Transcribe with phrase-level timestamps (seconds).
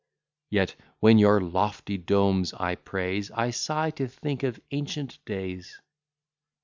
[0.49, 5.79] Yet, when your lofty domes I praise I sigh to think of ancient days.